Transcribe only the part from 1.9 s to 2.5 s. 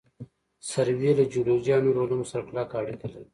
علومو سره